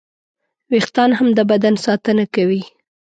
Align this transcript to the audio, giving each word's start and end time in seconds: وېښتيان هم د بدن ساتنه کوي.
وېښتيان 0.71 1.11
هم 1.19 1.27
د 1.37 1.39
بدن 1.51 1.75
ساتنه 1.85 2.23
کوي. 2.35 2.61